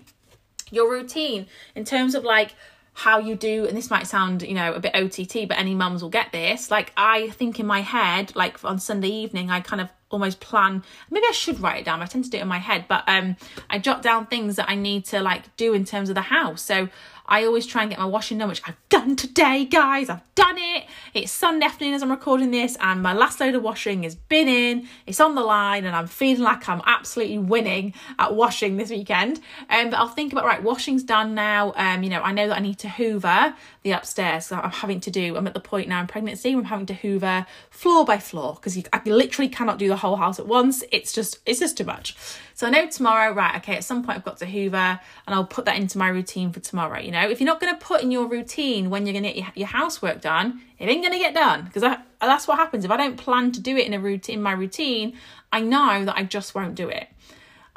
Your 0.70 0.88
routine 0.88 1.48
in 1.74 1.84
terms 1.84 2.14
of 2.14 2.22
like 2.22 2.54
how 2.94 3.18
you 3.18 3.34
do, 3.34 3.66
and 3.66 3.76
this 3.76 3.90
might 3.90 4.06
sound, 4.06 4.42
you 4.42 4.54
know, 4.54 4.72
a 4.72 4.78
bit 4.78 4.94
OTT, 4.94 5.48
but 5.48 5.58
any 5.58 5.74
mums 5.74 6.00
will 6.00 6.08
get 6.08 6.30
this. 6.30 6.70
Like, 6.70 6.92
I 6.96 7.30
think 7.30 7.58
in 7.58 7.66
my 7.66 7.80
head, 7.80 8.36
like 8.36 8.64
on 8.64 8.78
Sunday 8.78 9.08
evening, 9.08 9.50
I 9.50 9.60
kind 9.60 9.80
of 9.80 9.88
almost 10.10 10.40
plan 10.40 10.82
maybe 11.10 11.26
i 11.28 11.32
should 11.32 11.60
write 11.60 11.80
it 11.80 11.84
down 11.84 12.00
i 12.00 12.06
tend 12.06 12.24
to 12.24 12.30
do 12.30 12.38
it 12.38 12.40
in 12.40 12.48
my 12.48 12.58
head 12.58 12.86
but 12.88 13.04
um 13.06 13.36
i 13.68 13.78
jot 13.78 14.00
down 14.00 14.24
things 14.26 14.56
that 14.56 14.68
i 14.68 14.74
need 14.74 15.04
to 15.04 15.20
like 15.20 15.54
do 15.56 15.74
in 15.74 15.84
terms 15.84 16.08
of 16.08 16.14
the 16.14 16.22
house 16.22 16.62
so 16.62 16.88
I 17.28 17.44
always 17.44 17.66
try 17.66 17.82
and 17.82 17.90
get 17.90 17.98
my 17.98 18.06
washing 18.06 18.38
done, 18.38 18.48
which 18.48 18.62
I've 18.66 18.76
done 18.88 19.14
today, 19.14 19.66
guys. 19.66 20.08
I've 20.08 20.22
done 20.34 20.56
it. 20.56 20.84
It's 21.12 21.30
Sunday 21.30 21.66
afternoon 21.66 21.92
as 21.92 22.02
I'm 22.02 22.10
recording 22.10 22.50
this, 22.50 22.76
and 22.80 23.02
my 23.02 23.12
last 23.12 23.38
load 23.38 23.54
of 23.54 23.62
washing 23.62 24.04
has 24.04 24.14
been 24.14 24.48
in. 24.48 24.88
It's 25.06 25.20
on 25.20 25.34
the 25.34 25.42
line, 25.42 25.84
and 25.84 25.94
I'm 25.94 26.06
feeling 26.06 26.42
like 26.42 26.68
I'm 26.70 26.80
absolutely 26.86 27.38
winning 27.38 27.92
at 28.18 28.34
washing 28.34 28.78
this 28.78 28.88
weekend. 28.88 29.40
Um, 29.68 29.90
but 29.90 29.98
I'll 29.98 30.08
think 30.08 30.32
about 30.32 30.46
right, 30.46 30.62
washing's 30.62 31.02
done 31.02 31.34
now. 31.34 31.74
Um, 31.76 32.02
you 32.02 32.08
know, 32.08 32.22
I 32.22 32.32
know 32.32 32.48
that 32.48 32.56
I 32.56 32.60
need 32.60 32.78
to 32.78 32.88
hoover 32.88 33.54
the 33.82 33.92
upstairs. 33.92 34.46
So 34.46 34.56
I'm 34.56 34.70
having 34.70 35.00
to 35.00 35.10
do. 35.10 35.36
I'm 35.36 35.46
at 35.46 35.54
the 35.54 35.60
point 35.60 35.88
now 35.88 36.00
in 36.00 36.06
pregnancy. 36.06 36.52
I'm 36.52 36.64
having 36.64 36.86
to 36.86 36.94
hoover 36.94 37.46
floor 37.70 38.06
by 38.06 38.18
floor 38.18 38.54
because 38.54 38.78
I 38.92 39.02
literally 39.04 39.48
cannot 39.48 39.78
do 39.78 39.88
the 39.88 39.96
whole 39.98 40.16
house 40.16 40.38
at 40.38 40.46
once. 40.46 40.82
It's 40.90 41.12
just 41.12 41.38
it's 41.44 41.60
just 41.60 41.76
too 41.76 41.84
much. 41.84 42.16
So 42.58 42.66
I 42.66 42.70
know 42.70 42.88
tomorrow, 42.88 43.32
right, 43.32 43.54
okay, 43.58 43.76
at 43.76 43.84
some 43.84 44.02
point 44.02 44.18
I've 44.18 44.24
got 44.24 44.38
to 44.38 44.46
hoover 44.46 44.76
and 44.76 45.00
I'll 45.28 45.44
put 45.44 45.64
that 45.66 45.76
into 45.76 45.96
my 45.96 46.08
routine 46.08 46.52
for 46.52 46.58
tomorrow. 46.58 46.98
You 46.98 47.12
know, 47.12 47.30
if 47.30 47.38
you're 47.38 47.46
not 47.46 47.60
going 47.60 47.72
to 47.72 47.78
put 47.78 48.02
in 48.02 48.10
your 48.10 48.26
routine 48.26 48.90
when 48.90 49.06
you're 49.06 49.12
going 49.12 49.32
to 49.32 49.40
get 49.40 49.56
your, 49.56 49.68
housework 49.68 50.20
done, 50.20 50.60
it 50.76 50.88
ain't 50.88 51.00
going 51.00 51.12
to 51.12 51.20
get 51.20 51.34
done 51.34 51.66
because 51.66 51.82
that's 52.20 52.48
what 52.48 52.58
happens. 52.58 52.84
If 52.84 52.90
I 52.90 52.96
don't 52.96 53.16
plan 53.16 53.52
to 53.52 53.60
do 53.60 53.76
it 53.76 53.86
in 53.86 53.94
a 53.94 54.00
routine, 54.00 54.38
in 54.38 54.42
my 54.42 54.50
routine, 54.50 55.16
I 55.52 55.60
know 55.60 56.04
that 56.04 56.16
I 56.16 56.24
just 56.24 56.56
won't 56.56 56.74
do 56.74 56.88
it. 56.88 57.06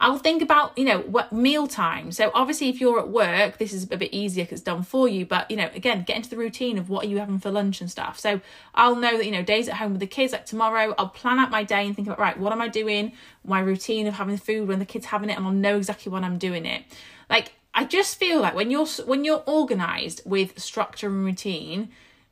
I'll 0.01 0.17
think 0.17 0.41
about, 0.41 0.75
you 0.75 0.83
know, 0.83 1.01
what 1.01 1.31
meal 1.31 1.67
time. 1.67 2.11
So 2.11 2.31
obviously 2.33 2.69
if 2.69 2.81
you're 2.81 2.99
at 2.99 3.09
work, 3.09 3.59
this 3.59 3.71
is 3.71 3.83
a 3.83 3.97
bit 3.97 4.11
easier 4.11 4.43
because 4.43 4.59
it's 4.59 4.65
done 4.65 4.81
for 4.81 5.07
you. 5.07 5.27
But, 5.27 5.49
you 5.51 5.55
know, 5.55 5.69
again, 5.75 6.03
get 6.03 6.17
into 6.17 6.29
the 6.31 6.37
routine 6.37 6.79
of 6.79 6.89
what 6.89 7.05
are 7.05 7.07
you 7.07 7.19
having 7.19 7.37
for 7.37 7.51
lunch 7.51 7.81
and 7.81 7.91
stuff. 7.91 8.17
So 8.17 8.41
I'll 8.73 8.95
know 8.95 9.15
that, 9.15 9.25
you 9.25 9.31
know, 9.31 9.43
days 9.43 9.69
at 9.69 9.75
home 9.75 9.91
with 9.91 9.99
the 9.99 10.07
kids, 10.07 10.33
like 10.33 10.47
tomorrow, 10.47 10.95
I'll 10.97 11.09
plan 11.09 11.37
out 11.37 11.51
my 11.51 11.63
day 11.63 11.85
and 11.85 11.95
think 11.95 12.07
about, 12.07 12.17
right, 12.17 12.37
what 12.37 12.51
am 12.51 12.61
I 12.61 12.67
doing? 12.67 13.11
My 13.45 13.59
routine 13.59 14.07
of 14.07 14.15
having 14.15 14.37
food 14.37 14.67
when 14.67 14.79
the 14.79 14.85
kids 14.85 15.05
having 15.05 15.29
it 15.29 15.37
and 15.37 15.45
I'll 15.45 15.53
know 15.53 15.77
exactly 15.77 16.11
when 16.11 16.23
I'm 16.23 16.39
doing 16.39 16.65
it. 16.65 16.83
Like, 17.29 17.53
I 17.73 17.85
just 17.85 18.17
feel 18.17 18.41
like 18.41 18.55
when 18.55 18.71
you're 18.71 18.87
when 19.05 19.23
you're 19.23 19.43
organized 19.45 20.23
with 20.25 20.59
structure 20.59 21.07
and 21.07 21.23
routine, 21.23 21.89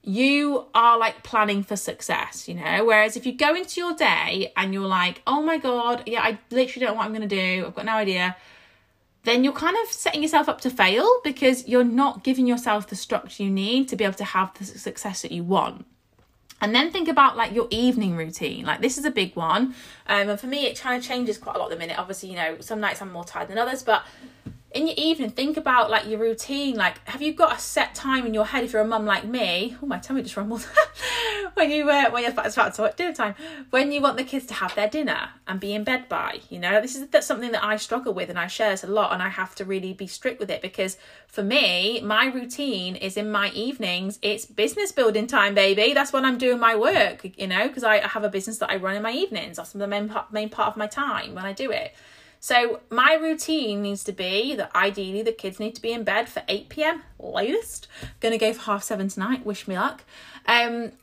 you 0.10 0.66
are 0.74 0.98
like 0.98 1.22
planning 1.22 1.62
for 1.62 1.76
success, 1.76 2.48
you 2.48 2.56
know. 2.56 2.84
Whereas 2.84 3.16
if 3.16 3.26
you 3.26 3.34
go 3.34 3.54
into 3.54 3.80
your 3.80 3.94
day 3.94 4.52
and 4.58 4.74
you're 4.74 4.88
like, 4.88 5.22
oh 5.28 5.42
my 5.42 5.58
God, 5.58 6.04
yeah, 6.08 6.22
I 6.22 6.40
literally 6.50 6.86
don't 6.86 6.96
know 6.96 7.00
what 7.00 7.06
I'm 7.06 7.14
going 7.14 7.28
to 7.28 7.36
do, 7.36 7.66
I've 7.68 7.76
got 7.76 7.86
no 7.86 7.94
idea, 7.94 8.36
then 9.24 9.44
you're 9.44 9.54
kind 9.54 9.78
of 9.84 9.92
setting 9.92 10.24
yourself 10.24 10.50
up 10.50 10.62
to 10.62 10.72
fail 10.72 11.08
because 11.24 11.68
you're 11.68 11.84
not 11.84 12.24
giving 12.24 12.48
yourself 12.48 12.88
the 12.88 12.96
structure 12.96 13.44
you 13.44 13.52
need 13.52 13.88
to 13.90 13.96
be 13.96 14.04
able 14.04 14.16
to 14.16 14.24
have 14.24 14.58
the 14.58 14.66
success 14.66 15.22
that 15.22 15.32
you 15.32 15.44
want. 15.44 15.86
And 16.62 16.74
then 16.74 16.92
think 16.92 17.08
about 17.08 17.38
like 17.38 17.54
your 17.54 17.68
evening 17.70 18.16
routine. 18.16 18.66
Like 18.66 18.82
this 18.82 18.98
is 18.98 19.06
a 19.06 19.12
big 19.12 19.36
one. 19.36 19.76
Um, 20.08 20.30
and 20.30 20.40
for 20.40 20.48
me, 20.48 20.66
it 20.66 20.80
kind 20.80 20.98
of 20.98 21.08
changes 21.08 21.38
quite 21.38 21.56
a 21.56 21.60
lot 21.60 21.66
at 21.66 21.72
the 21.72 21.78
minute. 21.78 22.00
Obviously, 22.00 22.30
you 22.30 22.36
know, 22.36 22.58
some 22.60 22.80
nights 22.80 23.02
I'm 23.02 23.12
more 23.12 23.24
tired 23.24 23.48
than 23.48 23.58
others, 23.58 23.84
but 23.84 24.04
in 24.72 24.86
your 24.86 24.96
evening, 24.98 25.32
think 25.32 25.58
about 25.58 25.90
like 25.90 26.08
your 26.08 26.20
routine. 26.20 26.76
Like, 26.76 27.06
have 27.08 27.24
you 27.24 27.34
got 27.34 27.58
a 27.58 27.60
set 27.60 27.96
time 27.96 28.28
in 28.28 28.36
your 28.36 28.46
head? 28.46 28.64
If 28.64 28.74
you're 28.74 28.84
a 28.84 28.88
mum 28.88 29.06
like 29.06 29.26
me, 29.26 29.76
oh 29.82 29.88
my 29.88 29.98
tummy 29.98 30.22
just 30.22 30.38
rumbled. 30.38 30.68
when 31.56 31.72
you 31.72 31.90
uh, 31.90 32.12
when 32.12 32.22
you're 32.22 32.32
about 32.32 32.54
to 32.54 32.94
dinner 32.96 33.14
time, 33.14 33.34
when 33.72 33.92
you 33.92 34.00
want 34.00 34.18
the 34.18 34.24
kids 34.24 34.46
to 34.48 34.54
have 34.54 34.76
their 34.76 34.88
dinner 34.88 35.30
and 35.48 35.60
be 35.60 35.74
in 35.74 35.84
bed 35.84 36.08
by, 36.08 36.42
you 36.50 36.60
know, 36.60 36.82
this 36.82 36.96
is 36.96 37.08
that's 37.08 37.26
something 37.26 37.52
that 37.52 37.64
I 37.64 37.78
struggle 37.78 38.14
with, 38.14 38.30
and 38.30 38.38
I 38.38 38.46
share 38.46 38.70
this 38.70 38.84
a 38.84 38.88
lot, 38.88 39.12
and 39.12 39.24
I 39.24 39.30
have 39.30 39.56
to 39.56 39.66
really 39.66 39.94
be 39.94 40.06
strict 40.06 40.40
with 40.40 40.52
it 40.52 40.62
because 40.62 40.98
for 41.28 41.42
me, 41.42 42.00
my 42.02 42.28
routine 42.28 42.96
is 42.96 43.18
in 43.18 43.32
my 43.32 43.50
evenings. 43.52 44.20
It's 44.22 44.46
business 44.46 44.92
building 44.92 45.26
time, 45.26 45.56
baby. 45.56 45.94
That's 45.96 46.14
when 46.14 46.26
I'm 46.26 46.38
doing 46.38 46.60
my 46.60 46.76
work, 46.76 47.26
you 47.40 47.48
know, 47.48 47.68
because 47.68 47.84
I 47.84 48.08
have 48.08 48.24
a 48.24 48.30
business 48.30 48.60
that 48.60 48.70
I 48.70 48.76
run 48.76 48.96
in 48.96 49.02
my 49.02 49.14
evenings. 49.14 49.58
That's 49.58 49.72
the 49.72 49.88
main 49.88 50.10
part, 50.10 50.32
main 50.32 50.50
part 50.50 50.68
of 50.68 50.78
my 50.78 50.88
time 50.88 51.34
when 51.34 51.46
I 51.46 51.54
do 51.54 51.72
it. 51.72 51.96
So 52.40 52.82
my 52.90 53.14
routine 53.14 53.82
needs 53.82 54.04
to 54.06 54.12
be 54.12 54.56
that 54.56 54.74
ideally 54.76 55.22
the 55.22 55.32
kids 55.32 55.60
need 55.60 55.76
to 55.76 55.82
be 55.82 55.92
in 55.92 56.04
bed 56.04 56.30
for 56.30 56.44
8 56.48 56.70
p.m. 56.70 57.04
latest. 57.20 57.88
Gonna 58.20 58.38
go 58.38 58.54
for 58.54 58.62
half 58.62 58.84
seven 58.84 59.10
tonight. 59.10 59.46
Wish 59.46 59.68
me 59.68 59.78
luck. 59.78 60.04
Um, 60.46 60.94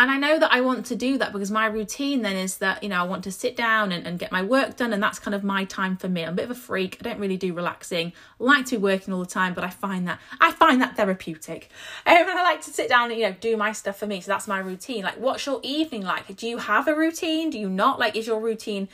and 0.00 0.12
I 0.12 0.16
know 0.16 0.38
that 0.38 0.52
I 0.52 0.60
want 0.60 0.86
to 0.86 0.96
do 0.96 1.18
that 1.18 1.32
because 1.32 1.50
my 1.50 1.66
routine 1.66 2.22
then 2.22 2.36
is 2.36 2.58
that, 2.58 2.84
you 2.84 2.88
know, 2.88 3.00
I 3.00 3.02
want 3.02 3.24
to 3.24 3.32
sit 3.32 3.56
down 3.56 3.90
and, 3.90 4.06
and 4.06 4.16
get 4.16 4.30
my 4.30 4.42
work 4.42 4.76
done, 4.76 4.92
and 4.92 5.02
that's 5.02 5.18
kind 5.18 5.34
of 5.34 5.42
my 5.42 5.64
time 5.64 5.96
for 5.96 6.08
me. 6.08 6.22
I'm 6.22 6.34
a 6.34 6.36
bit 6.36 6.44
of 6.44 6.52
a 6.52 6.54
freak. 6.54 6.98
I 7.00 7.02
don't 7.02 7.18
really 7.18 7.36
do 7.36 7.52
relaxing. 7.52 8.12
I 8.40 8.44
like 8.44 8.66
to 8.66 8.76
be 8.76 8.82
working 8.82 9.12
all 9.12 9.18
the 9.18 9.26
time, 9.26 9.54
but 9.54 9.64
I 9.64 9.70
find 9.70 10.06
that 10.06 10.20
I 10.40 10.52
find 10.52 10.80
that 10.82 10.96
therapeutic. 10.96 11.68
Um, 12.06 12.14
and 12.16 12.30
I 12.30 12.44
like 12.44 12.62
to 12.62 12.70
sit 12.70 12.88
down 12.88 13.10
and, 13.10 13.18
you 13.18 13.26
know, 13.26 13.34
do 13.40 13.56
my 13.56 13.72
stuff 13.72 13.98
for 13.98 14.06
me. 14.06 14.20
So 14.20 14.30
that's 14.30 14.46
my 14.46 14.60
routine. 14.60 15.02
Like, 15.02 15.18
what's 15.18 15.44
your 15.44 15.58
evening 15.64 16.02
like? 16.02 16.36
Do 16.36 16.46
you 16.46 16.58
have 16.58 16.86
a 16.86 16.94
routine? 16.94 17.50
Do 17.50 17.58
you 17.58 17.68
not? 17.68 17.98
Like, 17.98 18.14
is 18.14 18.24
your 18.24 18.40
routine 18.40 18.88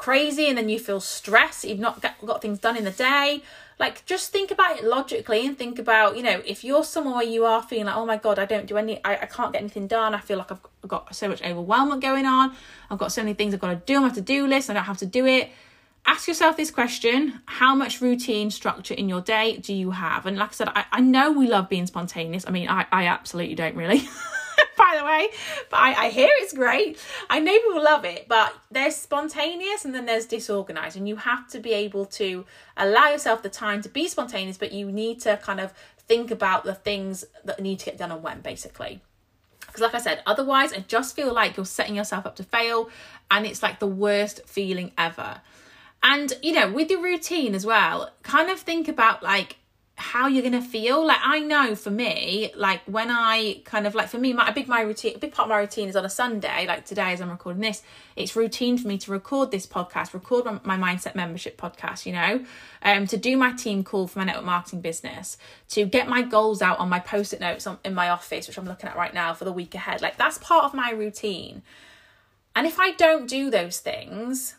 crazy 0.00 0.48
and 0.48 0.56
then 0.56 0.70
you 0.70 0.78
feel 0.78 0.98
stressed 0.98 1.62
you've 1.62 1.78
not 1.78 2.00
got, 2.24 2.40
things 2.40 2.58
done 2.58 2.74
in 2.74 2.84
the 2.84 2.90
day. 2.90 3.42
Like 3.78 4.02
just 4.06 4.32
think 4.32 4.50
about 4.50 4.78
it 4.78 4.84
logically 4.84 5.46
and 5.46 5.58
think 5.58 5.78
about 5.78 6.16
you 6.16 6.22
know 6.22 6.40
if 6.46 6.64
you're 6.64 6.84
somewhere 6.84 7.16
where 7.16 7.22
you 7.22 7.44
are 7.44 7.62
feeling 7.62 7.84
like 7.84 7.96
oh 7.96 8.06
my 8.06 8.16
god 8.16 8.38
i 8.38 8.44
don't 8.46 8.66
do 8.66 8.76
any 8.76 9.02
I, 9.04 9.12
I 9.16 9.26
can't 9.26 9.52
get 9.52 9.60
anything 9.60 9.86
done. 9.86 10.14
I 10.14 10.20
feel 10.20 10.38
like 10.38 10.50
i've 10.50 10.60
got 10.88 11.14
so 11.14 11.28
much 11.28 11.42
overwhelmment 11.42 12.00
going 12.00 12.24
on. 12.24 12.54
I've 12.90 12.96
got 12.96 13.12
so 13.12 13.22
many 13.22 13.34
things 13.34 13.52
i've 13.52 13.60
got 13.60 13.70
to 13.70 13.76
do. 13.76 13.96
On 13.96 14.02
my 14.02 14.08
to-do 14.08 14.46
list 14.46 14.70
i 14.70 14.72
don't 14.72 14.84
have 14.84 14.98
to 14.98 15.06
do 15.06 15.26
it. 15.26 15.50
Ask 16.06 16.28
yourself 16.28 16.56
this 16.56 16.70
question 16.70 17.40
how 17.44 17.74
much 17.74 18.00
routine 18.00 18.50
structure 18.50 18.94
in 18.94 19.06
your 19.06 19.20
day 19.20 19.58
do 19.58 19.74
you 19.74 19.90
have? 19.90 20.24
And 20.24 20.38
like 20.38 20.50
i 20.50 20.52
said 20.52 20.68
i, 20.68 20.86
I 20.92 21.00
know 21.00 21.30
we 21.30 21.46
love 21.46 21.68
being 21.68 21.86
spontaneous. 21.86 22.46
I 22.46 22.50
mean 22.52 22.68
i, 22.68 22.86
I 22.90 23.06
absolutely 23.06 23.54
don't 23.54 23.76
really 23.76 24.08
by 24.76 24.96
the 24.98 25.04
way. 25.04 25.28
But 25.70 25.78
I, 25.78 26.06
I 26.06 26.08
hear 26.10 26.28
it's 26.32 26.52
great. 26.52 26.98
I 27.28 27.40
know 27.40 27.52
people 27.52 27.82
love 27.82 28.04
it, 28.04 28.26
but 28.28 28.54
there's 28.70 28.96
spontaneous 28.96 29.84
and 29.84 29.94
then 29.94 30.06
there's 30.06 30.26
disorganized, 30.26 30.96
and 30.96 31.08
you 31.08 31.16
have 31.16 31.48
to 31.48 31.60
be 31.60 31.72
able 31.72 32.06
to 32.06 32.44
allow 32.76 33.08
yourself 33.08 33.42
the 33.42 33.48
time 33.48 33.82
to 33.82 33.88
be 33.88 34.08
spontaneous, 34.08 34.58
but 34.58 34.72
you 34.72 34.90
need 34.90 35.20
to 35.20 35.36
kind 35.38 35.60
of 35.60 35.72
think 35.98 36.30
about 36.30 36.64
the 36.64 36.74
things 36.74 37.24
that 37.44 37.60
need 37.60 37.78
to 37.80 37.84
get 37.84 37.98
done 37.98 38.10
and 38.10 38.22
when, 38.22 38.40
basically. 38.40 39.00
Because, 39.60 39.82
like 39.82 39.94
I 39.94 40.00
said, 40.00 40.22
otherwise, 40.26 40.72
I 40.72 40.78
just 40.80 41.14
feel 41.14 41.32
like 41.32 41.56
you're 41.56 41.66
setting 41.66 41.94
yourself 41.94 42.26
up 42.26 42.36
to 42.36 42.42
fail, 42.42 42.90
and 43.30 43.46
it's 43.46 43.62
like 43.62 43.78
the 43.78 43.86
worst 43.86 44.40
feeling 44.46 44.92
ever. 44.98 45.40
And, 46.02 46.32
you 46.42 46.52
know, 46.52 46.70
with 46.72 46.90
your 46.90 47.02
routine 47.02 47.54
as 47.54 47.64
well, 47.64 48.10
kind 48.22 48.50
of 48.50 48.58
think 48.58 48.88
about 48.88 49.22
like 49.22 49.58
how 50.00 50.26
you're 50.26 50.42
gonna 50.42 50.62
feel. 50.62 51.06
Like 51.06 51.20
I 51.22 51.40
know 51.40 51.74
for 51.74 51.90
me, 51.90 52.52
like 52.56 52.80
when 52.86 53.10
I 53.10 53.60
kind 53.64 53.86
of 53.86 53.94
like 53.94 54.08
for 54.08 54.18
me, 54.18 54.32
my 54.32 54.48
a 54.48 54.52
big 54.52 54.66
my 54.66 54.80
routine, 54.80 55.14
a 55.16 55.18
big 55.18 55.32
part 55.32 55.46
of 55.46 55.50
my 55.50 55.58
routine 55.58 55.88
is 55.88 55.96
on 55.96 56.04
a 56.04 56.10
Sunday. 56.10 56.66
Like 56.66 56.84
today, 56.84 57.12
as 57.12 57.20
I'm 57.20 57.30
recording 57.30 57.60
this, 57.60 57.82
it's 58.16 58.34
routine 58.34 58.78
for 58.78 58.88
me 58.88 58.98
to 58.98 59.10
record 59.10 59.50
this 59.50 59.66
podcast, 59.66 60.14
record 60.14 60.44
my, 60.44 60.76
my 60.76 60.94
mindset 60.94 61.14
membership 61.14 61.60
podcast. 61.60 62.06
You 62.06 62.12
know, 62.12 62.44
um, 62.82 63.06
to 63.06 63.16
do 63.16 63.36
my 63.36 63.52
team 63.52 63.84
call 63.84 64.06
for 64.06 64.18
my 64.18 64.24
network 64.24 64.46
marketing 64.46 64.80
business, 64.80 65.36
to 65.70 65.84
get 65.84 66.08
my 66.08 66.22
goals 66.22 66.62
out 66.62 66.78
on 66.78 66.88
my 66.88 67.00
post-it 67.00 67.40
notes 67.40 67.66
on, 67.66 67.78
in 67.84 67.94
my 67.94 68.08
office, 68.08 68.48
which 68.48 68.58
I'm 68.58 68.66
looking 68.66 68.88
at 68.88 68.96
right 68.96 69.14
now 69.14 69.34
for 69.34 69.44
the 69.44 69.52
week 69.52 69.74
ahead. 69.74 70.00
Like 70.02 70.16
that's 70.16 70.38
part 70.38 70.64
of 70.64 70.74
my 70.74 70.90
routine. 70.90 71.62
And 72.56 72.66
if 72.66 72.80
I 72.80 72.92
don't 72.92 73.28
do 73.28 73.50
those 73.50 73.78
things, 73.78 74.56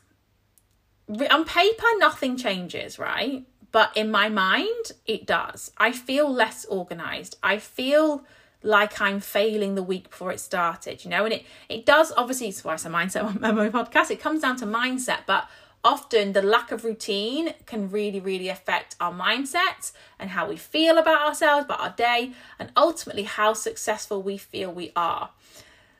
on 1.10 1.46
paper, 1.46 1.86
nothing 1.98 2.38
changes, 2.38 2.98
right? 2.98 3.46
But 3.72 3.96
in 3.96 4.12
my 4.12 4.30
mind, 4.30 4.92
it 5.06 5.26
does. 5.26 5.72
I 5.78 5.92
feel 5.92 6.32
less 6.32 6.66
organized. 6.66 7.38
I 7.42 7.58
feel 7.58 8.26
like 8.64 9.02
I'm 9.02 9.20
failing 9.20 9.76
the 9.76 9.84
week 9.84 10.10
before 10.10 10.32
it 10.32 10.40
started, 10.40 11.04
you 11.04 11.10
know, 11.10 11.26
and 11.26 11.34
it, 11.34 11.46
it 11.68 11.86
does 11.86 12.12
obviously, 12.16 12.50
it's 12.50 12.64
why 12.64 12.76
it's 12.76 12.86
a 12.86 12.90
mindset 12.90 13.40
memo 13.40 13.70
podcast. 13.70 14.12
It 14.12 14.20
comes 14.20 14.42
down 14.42 14.58
to 14.58 14.66
mindset, 14.66 15.20
but 15.26 15.50
often 15.84 16.34
the 16.34 16.42
lack 16.42 16.72
of 16.72 16.84
routine 16.84 17.54
can 17.66 17.90
really, 17.90 18.20
really 18.20 18.50
affect 18.50 18.96
our 19.00 19.12
mindset 19.12 19.92
and 20.20 20.32
how 20.32 20.48
we 20.48 20.58
feel 20.58 20.98
about 20.98 21.28
ourselves, 21.28 21.66
about 21.66 21.80
our 21.80 21.94
day, 21.96 22.34
and 22.60 22.72
ultimately 22.78 23.24
how 23.24 23.54
successful 23.54 24.22
we 24.22 24.38
feel 24.38 24.72
we 24.72 24.92
are. 24.96 25.32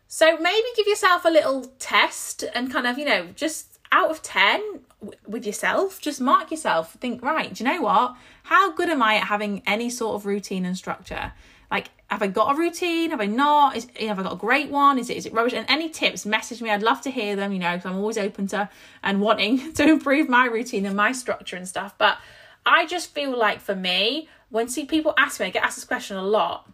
So 0.08 0.38
maybe 0.38 0.68
give 0.76 0.88
yourself 0.88 1.26
a 1.26 1.30
little 1.30 1.72
test 1.80 2.44
and 2.54 2.72
kind 2.72 2.86
of, 2.86 3.00
you 3.00 3.06
know, 3.06 3.28
just 3.34 3.80
out 3.92 4.12
of 4.12 4.22
10, 4.22 4.82
with 5.28 5.46
yourself, 5.46 6.00
just 6.00 6.22
mark 6.22 6.52
yourself. 6.52 6.94
Think, 6.94 7.22
right, 7.22 7.54
do 7.54 7.64
you 7.64 7.70
know 7.70 7.82
what? 7.82 8.16
How 8.44 8.72
good 8.72 8.90
am 8.90 9.02
I 9.02 9.16
at 9.16 9.28
having 9.28 9.64
any 9.66 9.90
sort 9.90 10.16
of 10.16 10.26
routine 10.26 10.66
and 10.66 10.78
structure? 10.78 11.34
Like, 11.70 11.90
have 12.08 12.22
I 12.22 12.28
got 12.28 12.56
a 12.56 12.60
routine? 12.60 13.12
Have 13.12 13.22
I 13.22 13.26
not? 13.26 13.78
Is, 13.78 13.88
have 14.00 14.20
I 14.20 14.24
got 14.24 14.34
a 14.34 14.38
great 14.38 14.70
one? 14.70 15.00
Is 15.00 15.10
it 15.10 15.16
is 15.16 15.26
it 15.26 15.34
rubbish? 15.34 15.54
And 15.54 15.66
any 15.70 15.90
tips, 15.90 16.26
message 16.26 16.62
me. 16.62 16.70
I'd 16.70 16.84
love 16.84 17.02
to 17.02 17.12
hear 17.12 17.36
them. 17.38 17.54
You 17.54 17.60
know, 17.60 17.76
because 17.76 17.90
I'm 17.90 17.98
always 17.98 18.18
open 18.18 18.48
to 18.48 18.70
and 19.02 19.22
wanting 19.22 19.74
to 19.76 19.84
improve 19.88 20.28
my 20.28 20.46
routine 20.46 20.86
and 20.86 20.96
my 20.96 21.14
structure 21.14 21.56
and 21.56 21.68
stuff. 21.68 21.98
But 21.98 22.18
I 22.66 22.86
just 22.86 23.14
feel 23.14 23.38
like 23.38 23.62
for 23.62 23.76
me, 23.76 24.28
when 24.50 24.68
see 24.68 24.86
people 24.86 25.14
ask 25.18 25.40
me, 25.40 25.46
I 25.46 25.50
get 25.50 25.64
asked 25.64 25.78
this 25.78 25.86
question 25.86 26.18
a 26.18 26.24
lot 26.24 26.70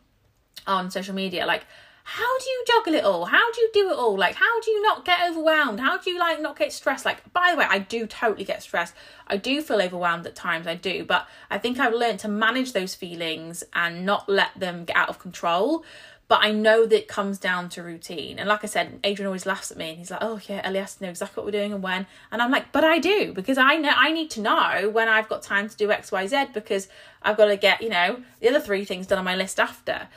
on 0.66 0.90
social 0.90 1.14
media, 1.14 1.46
like 1.46 1.66
how 2.10 2.40
do 2.40 2.50
you 2.50 2.64
juggle 2.66 2.94
it 2.94 3.04
all? 3.04 3.26
How 3.26 3.52
do 3.52 3.60
you 3.60 3.70
do 3.74 3.90
it 3.90 3.98
all? 3.98 4.18
Like, 4.18 4.36
how 4.36 4.62
do 4.62 4.72
you 4.72 4.82
not 4.82 5.04
get 5.04 5.30
overwhelmed? 5.30 5.82
How 5.82 5.98
do 5.98 6.10
you 6.10 6.18
like 6.18 6.42
not 6.42 6.58
get 6.58 6.72
stressed? 6.72 7.04
Like, 7.04 7.34
by 7.34 7.52
the 7.52 7.58
way, 7.58 7.66
I 7.70 7.80
do 7.80 8.08
totally 8.08 8.46
get 8.46 8.64
stressed. 8.64 8.96
I 9.28 9.36
do 9.36 9.62
feel 9.62 9.82
overwhelmed 9.82 10.26
at 10.26 10.34
times, 10.34 10.68
I 10.68 10.76
do, 10.76 11.04
but 11.04 11.28
I 11.52 11.58
think 11.58 11.80
I've 11.80 11.94
learned 11.94 12.20
to 12.20 12.30
manage 12.30 12.72
those 12.72 12.96
feelings 12.96 13.62
and 13.74 14.06
not 14.06 14.30
let 14.30 14.58
them 14.58 14.86
get 14.86 14.96
out 14.96 15.10
of 15.10 15.20
control. 15.20 15.84
But 16.30 16.40
I 16.46 16.52
know 16.52 16.86
that 16.86 16.98
it 16.98 17.08
comes 17.10 17.40
down 17.40 17.68
to 17.70 17.84
routine. 17.84 18.40
And 18.40 18.48
like 18.48 18.64
I 18.64 18.68
said, 18.68 19.02
Adrian 19.04 19.28
always 19.28 19.46
laughs 19.46 19.72
at 19.72 19.78
me 19.78 19.90
and 19.90 19.98
he's 19.98 20.10
like, 20.10 20.24
Oh 20.24 20.40
yeah, 20.48 20.62
Ellie 20.64 20.80
has 20.80 20.96
to 20.96 21.04
know 21.04 21.10
exactly 21.10 21.42
what 21.42 21.46
we're 21.46 21.60
doing 21.60 21.74
and 21.74 21.84
when. 21.84 22.08
And 22.32 22.42
I'm 22.42 22.52
like, 22.52 22.72
but 22.72 22.86
I 22.86 23.00
do, 23.00 23.34
because 23.34 23.58
I 23.58 23.76
know 23.76 23.92
I 23.94 24.14
need 24.14 24.30
to 24.32 24.42
know 24.42 24.90
when 24.94 25.10
I've 25.10 25.28
got 25.28 25.42
time 25.42 25.68
to 25.68 25.76
do 25.76 25.90
XYZ 25.90 26.54
because 26.54 26.88
I've 27.22 27.36
got 27.36 27.46
to 27.48 27.58
get, 27.58 27.82
you 27.82 27.90
know, 27.90 28.22
the 28.40 28.48
other 28.48 28.62
three 28.62 28.86
things 28.86 29.08
done 29.08 29.20
on 29.20 29.26
my 29.26 29.36
list 29.36 29.60
after. 29.60 30.08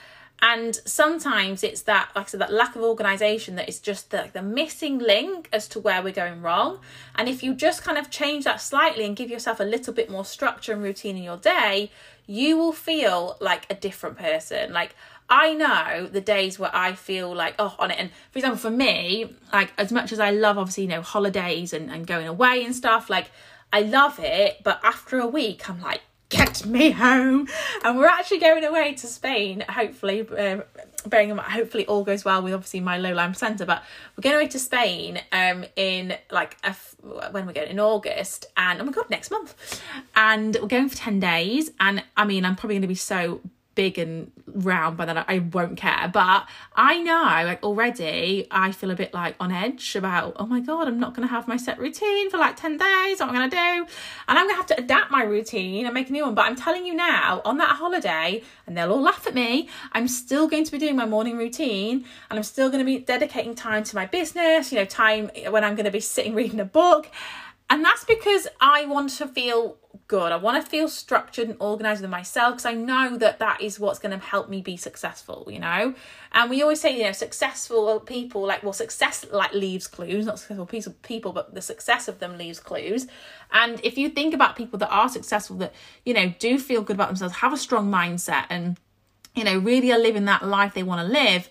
And 0.42 0.74
sometimes 0.86 1.62
it's 1.62 1.82
that, 1.82 2.10
like 2.14 2.26
I 2.26 2.28
said, 2.28 2.40
that 2.40 2.52
lack 2.52 2.74
of 2.74 2.82
organisation 2.82 3.56
that 3.56 3.68
is 3.68 3.78
just 3.78 4.10
the, 4.10 4.30
the 4.32 4.40
missing 4.42 4.98
link 4.98 5.48
as 5.52 5.68
to 5.68 5.80
where 5.80 6.02
we're 6.02 6.12
going 6.12 6.40
wrong. 6.40 6.80
And 7.14 7.28
if 7.28 7.42
you 7.42 7.54
just 7.54 7.84
kind 7.84 7.98
of 7.98 8.10
change 8.10 8.44
that 8.44 8.60
slightly 8.60 9.04
and 9.04 9.14
give 9.14 9.30
yourself 9.30 9.60
a 9.60 9.64
little 9.64 9.92
bit 9.92 10.10
more 10.10 10.24
structure 10.24 10.72
and 10.72 10.82
routine 10.82 11.16
in 11.16 11.22
your 11.22 11.36
day, 11.36 11.90
you 12.26 12.56
will 12.56 12.72
feel 12.72 13.36
like 13.40 13.66
a 13.68 13.74
different 13.74 14.16
person. 14.16 14.72
Like 14.72 14.94
I 15.28 15.52
know 15.52 16.06
the 16.06 16.20
days 16.20 16.58
where 16.58 16.74
I 16.74 16.94
feel 16.94 17.34
like, 17.34 17.54
oh, 17.58 17.76
on 17.78 17.90
it. 17.90 17.98
And 17.98 18.10
for 18.30 18.38
example, 18.38 18.58
for 18.58 18.70
me, 18.70 19.36
like 19.52 19.72
as 19.76 19.92
much 19.92 20.10
as 20.10 20.20
I 20.20 20.30
love 20.30 20.56
obviously, 20.56 20.84
you 20.84 20.88
know, 20.88 21.02
holidays 21.02 21.72
and, 21.72 21.90
and 21.90 22.06
going 22.06 22.26
away 22.26 22.64
and 22.64 22.74
stuff, 22.74 23.10
like 23.10 23.30
I 23.72 23.82
love 23.82 24.18
it. 24.18 24.62
But 24.64 24.80
after 24.82 25.18
a 25.18 25.26
week, 25.26 25.68
I'm 25.68 25.80
like, 25.80 26.00
get 26.30 26.64
me 26.64 26.92
home. 26.92 27.46
And 27.84 27.98
we're 27.98 28.06
actually 28.06 28.38
going 28.38 28.64
away 28.64 28.94
to 28.94 29.06
Spain, 29.06 29.64
hopefully, 29.68 30.26
uh, 30.26 30.62
bearing 31.06 31.30
in 31.30 31.36
mind, 31.36 31.52
hopefully 31.52 31.86
all 31.86 32.04
goes 32.04 32.24
well 32.24 32.40
with 32.42 32.54
obviously 32.54 32.80
my 32.80 32.96
low 32.96 33.12
lying 33.12 33.32
placenta, 33.32 33.66
but 33.66 33.82
we're 34.16 34.22
going 34.22 34.36
away 34.36 34.48
to 34.48 34.58
Spain 34.58 35.20
um, 35.32 35.64
in 35.76 36.16
like, 36.30 36.56
a 36.64 36.68
f- 36.68 36.94
when 37.02 37.46
we're 37.46 37.52
going 37.52 37.68
in 37.68 37.80
August 37.80 38.46
and 38.56 38.80
oh 38.80 38.84
my 38.84 38.92
God, 38.92 39.10
next 39.10 39.30
month. 39.30 39.82
And 40.16 40.56
we're 40.60 40.68
going 40.68 40.88
for 40.88 40.96
10 40.96 41.20
days. 41.20 41.70
And 41.80 42.02
I 42.16 42.24
mean, 42.24 42.44
I'm 42.44 42.56
probably 42.56 42.76
going 42.76 42.82
to 42.82 42.88
be 42.88 42.94
so 42.94 43.40
big 43.74 43.98
and 43.98 44.30
round 44.46 44.96
by 44.96 45.04
then 45.04 45.16
I 45.16 45.38
won't 45.38 45.76
care. 45.76 46.10
But 46.12 46.46
I 46.74 46.98
know, 46.98 47.46
like 47.46 47.62
already, 47.62 48.46
I 48.50 48.72
feel 48.72 48.90
a 48.90 48.94
bit 48.94 49.14
like 49.14 49.36
on 49.38 49.52
edge 49.52 49.96
about, 49.96 50.36
oh 50.36 50.46
my 50.46 50.60
God, 50.60 50.88
I'm 50.88 50.98
not 50.98 51.14
going 51.14 51.26
to 51.26 51.32
have 51.32 51.46
my 51.46 51.56
set 51.56 51.78
routine 51.78 52.30
for 52.30 52.38
like 52.38 52.56
10 52.56 52.76
days. 52.76 53.20
What 53.20 53.28
I'm 53.28 53.34
going 53.34 53.48
to 53.48 53.56
do? 53.56 53.86
And 54.28 54.38
I'm 54.38 54.46
going 54.46 54.50
to 54.50 54.56
have 54.56 54.66
to 54.66 54.78
adapt 54.78 55.10
my 55.10 55.22
routine 55.22 55.86
and 55.86 55.94
make 55.94 56.10
a 56.10 56.12
new 56.12 56.24
one. 56.24 56.34
But 56.34 56.46
I'm 56.46 56.56
telling 56.56 56.84
you 56.84 56.94
now, 56.94 57.42
on 57.44 57.58
that 57.58 57.76
holiday, 57.76 58.42
and 58.66 58.76
they'll 58.76 58.92
all 58.92 59.02
laugh 59.02 59.26
at 59.26 59.34
me, 59.34 59.68
I'm 59.92 60.08
still 60.08 60.48
going 60.48 60.64
to 60.64 60.72
be 60.72 60.78
doing 60.78 60.96
my 60.96 61.06
morning 61.06 61.36
routine 61.36 62.04
and 62.28 62.38
I'm 62.38 62.42
still 62.42 62.68
going 62.68 62.80
to 62.80 62.84
be 62.84 62.98
dedicating 62.98 63.54
time 63.54 63.84
to 63.84 63.96
my 63.96 64.06
business, 64.06 64.72
you 64.72 64.78
know, 64.78 64.84
time 64.84 65.30
when 65.48 65.64
I'm 65.64 65.74
going 65.74 65.86
to 65.86 65.90
be 65.90 66.00
sitting 66.00 66.34
reading 66.34 66.60
a 66.60 66.64
book. 66.64 67.08
And 67.70 67.84
that's 67.84 68.04
because 68.04 68.48
I 68.60 68.84
want 68.86 69.10
to 69.10 69.28
feel 69.28 69.78
good. 70.08 70.32
I 70.32 70.36
want 70.36 70.62
to 70.62 70.68
feel 70.68 70.88
structured 70.88 71.48
and 71.48 71.56
organized 71.60 72.02
with 72.02 72.10
myself 72.10 72.54
because 72.54 72.66
I 72.66 72.74
know 72.74 73.16
that 73.18 73.38
that 73.38 73.60
is 73.60 73.78
what's 73.78 74.00
going 74.00 74.10
to 74.10 74.24
help 74.24 74.48
me 74.48 74.60
be 74.60 74.76
successful, 74.76 75.46
you 75.48 75.60
know? 75.60 75.94
And 76.32 76.50
we 76.50 76.62
always 76.62 76.80
say, 76.80 76.96
you 76.96 77.04
know, 77.04 77.12
successful 77.12 78.00
people, 78.00 78.44
like, 78.44 78.64
well, 78.64 78.72
success 78.72 79.24
like 79.30 79.54
leaves 79.54 79.86
clues, 79.86 80.26
not 80.26 80.40
successful 80.40 80.66
people, 81.02 81.32
but 81.32 81.54
the 81.54 81.62
success 81.62 82.08
of 82.08 82.18
them 82.18 82.36
leaves 82.36 82.58
clues. 82.58 83.06
And 83.52 83.80
if 83.84 83.96
you 83.96 84.08
think 84.08 84.34
about 84.34 84.56
people 84.56 84.80
that 84.80 84.90
are 84.90 85.08
successful, 85.08 85.56
that, 85.58 85.72
you 86.04 86.12
know, 86.12 86.34
do 86.40 86.58
feel 86.58 86.82
good 86.82 86.96
about 86.96 87.06
themselves, 87.06 87.36
have 87.36 87.52
a 87.52 87.56
strong 87.56 87.88
mindset 87.88 88.46
and, 88.50 88.78
you 89.36 89.44
know, 89.44 89.58
really 89.58 89.92
are 89.92 89.98
living 89.98 90.24
that 90.24 90.44
life 90.44 90.74
they 90.74 90.82
want 90.82 91.06
to 91.06 91.12
live, 91.12 91.48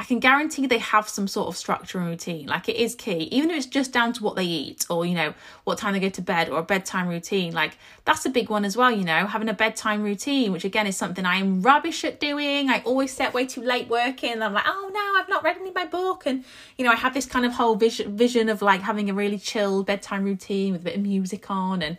I 0.00 0.04
can 0.04 0.20
guarantee 0.20 0.68
they 0.68 0.78
have 0.78 1.08
some 1.08 1.26
sort 1.26 1.48
of 1.48 1.56
structure 1.56 1.98
and 1.98 2.08
routine. 2.08 2.46
Like 2.46 2.68
it 2.68 2.76
is 2.76 2.94
key, 2.94 3.28
even 3.32 3.50
if 3.50 3.56
it's 3.56 3.66
just 3.66 3.92
down 3.92 4.12
to 4.12 4.22
what 4.22 4.36
they 4.36 4.44
eat 4.44 4.86
or, 4.88 5.04
you 5.04 5.14
know, 5.14 5.34
what 5.64 5.76
time 5.78 5.92
they 5.92 5.98
go 5.98 6.08
to 6.08 6.22
bed 6.22 6.48
or 6.48 6.60
a 6.60 6.62
bedtime 6.62 7.08
routine. 7.08 7.52
Like 7.52 7.76
that's 8.04 8.24
a 8.24 8.30
big 8.30 8.48
one 8.48 8.64
as 8.64 8.76
well, 8.76 8.92
you 8.92 9.04
know, 9.04 9.26
having 9.26 9.48
a 9.48 9.54
bedtime 9.54 10.02
routine, 10.02 10.52
which 10.52 10.64
again 10.64 10.86
is 10.86 10.96
something 10.96 11.26
I 11.26 11.36
am 11.36 11.62
rubbish 11.62 12.04
at 12.04 12.20
doing. 12.20 12.70
I 12.70 12.80
always 12.84 13.18
up 13.18 13.34
way 13.34 13.44
too 13.44 13.62
late 13.62 13.88
working 13.88 14.34
and 14.34 14.44
I'm 14.44 14.52
like, 14.52 14.66
oh 14.68 14.90
no, 14.94 15.20
I've 15.20 15.28
not 15.28 15.42
read 15.42 15.56
any 15.56 15.70
of 15.70 15.74
my 15.74 15.86
book. 15.86 16.26
And, 16.26 16.44
you 16.76 16.84
know, 16.84 16.92
I 16.92 16.96
have 16.96 17.12
this 17.12 17.26
kind 17.26 17.44
of 17.44 17.52
whole 17.54 17.74
vision 17.74 18.48
of 18.48 18.62
like 18.62 18.82
having 18.82 19.10
a 19.10 19.14
really 19.14 19.38
chill 19.38 19.82
bedtime 19.82 20.22
routine 20.22 20.74
with 20.74 20.82
a 20.82 20.84
bit 20.84 20.94
of 20.94 21.02
music 21.02 21.50
on 21.50 21.82
and, 21.82 21.98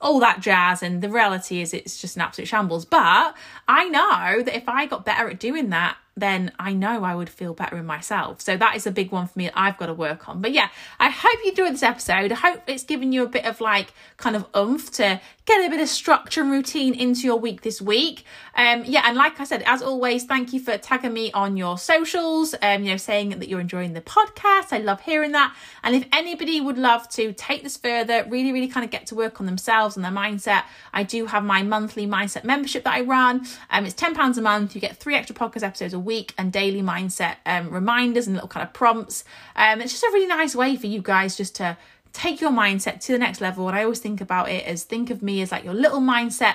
all 0.00 0.20
that 0.20 0.40
jazz. 0.40 0.82
And 0.82 1.02
the 1.02 1.08
reality 1.08 1.62
is, 1.62 1.72
it's 1.72 1.98
just 1.98 2.16
an 2.16 2.22
absolute 2.22 2.46
shambles. 2.46 2.84
But 2.84 3.34
I 3.66 3.88
know 3.88 4.42
that 4.42 4.54
if 4.54 4.68
I 4.68 4.86
got 4.86 5.04
better 5.06 5.30
at 5.30 5.40
doing 5.40 5.70
that, 5.70 5.96
then 6.16 6.52
I 6.58 6.72
know 6.72 7.02
I 7.02 7.14
would 7.14 7.28
feel 7.28 7.54
better 7.54 7.76
in 7.76 7.86
myself. 7.86 8.40
So 8.40 8.56
that 8.56 8.76
is 8.76 8.86
a 8.86 8.92
big 8.92 9.10
one 9.10 9.26
for 9.26 9.38
me 9.38 9.50
I've 9.54 9.76
got 9.76 9.86
to 9.86 9.94
work 9.94 10.28
on. 10.28 10.40
But 10.40 10.52
yeah, 10.52 10.68
I 11.00 11.10
hope 11.10 11.40
you 11.44 11.50
enjoyed 11.50 11.72
this 11.72 11.82
episode. 11.82 12.30
I 12.30 12.36
hope 12.36 12.62
it's 12.68 12.84
given 12.84 13.12
you 13.12 13.24
a 13.24 13.28
bit 13.28 13.44
of 13.44 13.60
like 13.60 13.92
kind 14.16 14.36
of 14.36 14.46
oomph 14.56 14.92
to 14.92 15.20
get 15.46 15.66
a 15.66 15.68
bit 15.68 15.80
of 15.80 15.88
structure 15.88 16.40
and 16.40 16.50
routine 16.50 16.94
into 16.94 17.22
your 17.22 17.38
week 17.38 17.62
this 17.62 17.82
week. 17.82 18.24
Um, 18.54 18.84
yeah, 18.86 19.02
and 19.04 19.16
like 19.16 19.40
I 19.40 19.44
said, 19.44 19.62
as 19.66 19.82
always, 19.82 20.24
thank 20.24 20.52
you 20.52 20.60
for 20.60 20.78
tagging 20.78 21.12
me 21.12 21.32
on 21.32 21.56
your 21.56 21.76
socials, 21.76 22.54
um, 22.62 22.84
you 22.84 22.90
know, 22.90 22.96
saying 22.96 23.30
that 23.30 23.48
you're 23.48 23.60
enjoying 23.60 23.92
the 23.92 24.00
podcast. 24.00 24.72
I 24.72 24.78
love 24.78 25.00
hearing 25.00 25.32
that. 25.32 25.54
And 25.82 25.94
if 25.94 26.06
anybody 26.12 26.60
would 26.60 26.78
love 26.78 27.08
to 27.10 27.32
take 27.32 27.62
this 27.62 27.76
further, 27.76 28.24
really, 28.28 28.52
really 28.52 28.68
kind 28.68 28.84
of 28.84 28.90
get 28.90 29.06
to 29.08 29.14
work 29.14 29.40
on 29.40 29.46
themselves 29.46 29.96
and 29.96 30.04
their 30.04 30.12
mindset, 30.12 30.62
I 30.92 31.02
do 31.02 31.26
have 31.26 31.44
my 31.44 31.62
monthly 31.62 32.06
mindset 32.06 32.44
membership 32.44 32.84
that 32.84 32.94
I 32.94 33.00
run. 33.02 33.46
Um, 33.70 33.84
it's 33.84 33.94
£10 33.94 34.38
a 34.38 34.40
month. 34.40 34.74
You 34.74 34.80
get 34.80 34.96
three 34.96 35.16
extra 35.16 35.34
podcast 35.34 35.64
episodes 35.64 35.92
a 35.92 36.03
week 36.04 36.34
and 36.38 36.52
daily 36.52 36.82
mindset 36.82 37.36
um, 37.46 37.70
reminders 37.70 38.26
and 38.26 38.34
little 38.34 38.48
kind 38.48 38.66
of 38.66 38.72
prompts. 38.72 39.24
Um, 39.56 39.80
it's 39.80 39.92
just 39.92 40.04
a 40.04 40.10
really 40.12 40.26
nice 40.26 40.54
way 40.54 40.76
for 40.76 40.86
you 40.86 41.00
guys 41.02 41.36
just 41.36 41.56
to 41.56 41.76
take 42.12 42.40
your 42.40 42.50
mindset 42.50 43.00
to 43.00 43.12
the 43.12 43.18
next 43.18 43.40
level. 43.40 43.68
And 43.68 43.76
I 43.76 43.82
always 43.82 43.98
think 43.98 44.20
about 44.20 44.48
it 44.48 44.64
as 44.64 44.84
think 44.84 45.10
of 45.10 45.22
me 45.22 45.42
as 45.42 45.52
like 45.52 45.64
your 45.64 45.74
little 45.74 46.00
mindset 46.00 46.54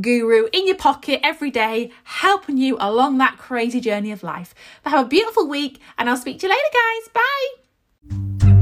guru 0.00 0.48
in 0.52 0.66
your 0.66 0.76
pocket 0.76 1.20
every 1.22 1.50
day, 1.50 1.90
helping 2.04 2.56
you 2.56 2.76
along 2.80 3.18
that 3.18 3.36
crazy 3.36 3.80
journey 3.80 4.12
of 4.12 4.22
life. 4.22 4.54
But 4.82 4.90
have 4.90 5.06
a 5.06 5.08
beautiful 5.08 5.48
week, 5.48 5.80
and 5.98 6.08
I'll 6.08 6.16
speak 6.16 6.38
to 6.40 6.46
you 6.46 6.52
later, 6.52 6.62
guys. 6.72 8.46
Bye. 8.48 8.59